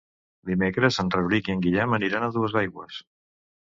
Dimecres 0.49 0.97
en 1.03 1.11
Rauric 1.15 1.49
i 1.51 1.55
en 1.57 1.61
Guillem 1.67 1.95
aniran 1.99 2.27
a 2.29 2.33
Duesaigües. 2.39 2.99